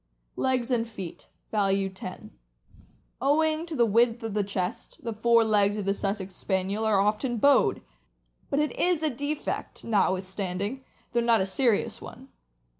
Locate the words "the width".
3.75-4.23